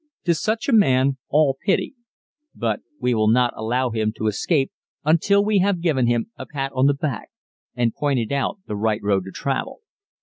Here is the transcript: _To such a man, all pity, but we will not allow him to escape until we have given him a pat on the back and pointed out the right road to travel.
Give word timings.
_To 0.23 0.33
such 0.33 0.67
a 0.67 0.73
man, 0.73 1.17
all 1.29 1.59
pity, 1.63 1.93
but 2.55 2.79
we 2.99 3.13
will 3.13 3.27
not 3.27 3.53
allow 3.55 3.91
him 3.91 4.11
to 4.13 4.25
escape 4.25 4.71
until 5.05 5.45
we 5.45 5.59
have 5.59 5.79
given 5.79 6.07
him 6.07 6.31
a 6.39 6.47
pat 6.47 6.71
on 6.73 6.87
the 6.87 6.95
back 6.95 7.29
and 7.75 7.93
pointed 7.93 8.31
out 8.31 8.57
the 8.65 8.75
right 8.75 9.03
road 9.03 9.25
to 9.25 9.31
travel. 9.31 9.81